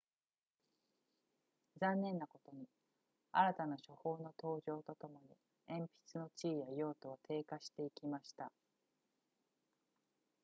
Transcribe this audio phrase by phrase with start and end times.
[1.79, 2.65] 残念なことに
[3.33, 8.51] 新たな書法の登場とともに鉛筆の地位や用途は低下していきました